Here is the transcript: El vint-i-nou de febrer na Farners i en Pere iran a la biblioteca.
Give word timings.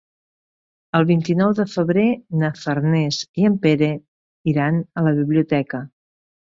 El 0.99 1.05
vint-i-nou 1.09 1.53
de 1.59 1.65
febrer 1.75 2.07
na 2.45 2.51
Farners 2.63 3.21
i 3.43 3.49
en 3.53 3.61
Pere 3.69 3.93
iran 4.57 4.85
a 5.05 5.09
la 5.11 5.19
biblioteca. 5.23 5.89